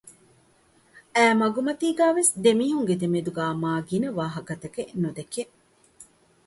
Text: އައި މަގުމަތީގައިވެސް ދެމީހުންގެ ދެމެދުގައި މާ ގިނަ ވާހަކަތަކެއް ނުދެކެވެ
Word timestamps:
އައި 1.15 1.35
މަގުމަތީގައިވެސް 1.41 2.31
ދެމީހުންގެ 2.43 2.95
ދެމެދުގައި 3.01 3.55
މާ 3.63 3.71
ގިނަ 3.87 4.09
ވާހަކަތަކެއް 4.19 4.93
ނުދެކެވެ 5.01 5.51